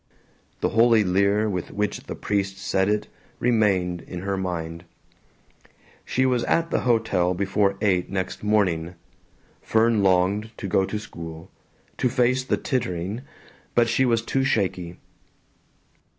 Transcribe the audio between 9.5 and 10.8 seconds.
Fern longed to